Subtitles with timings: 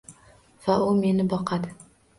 [0.63, 1.77] Va u meni boqadi.